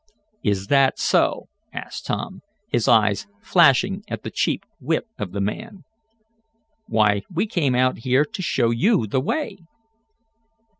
[0.41, 5.83] "Is that so?" asked Tom, his eyes flashing at the cheap wit of the man.
[6.87, 9.59] "Why we came out here to show you the way!"